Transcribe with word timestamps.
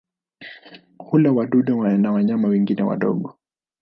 Hula 0.97 1.31
wadudu 1.31 1.83
na 1.97 2.11
wanyama 2.11 2.47
wengine 2.47 2.83
wadogo. 2.83 3.37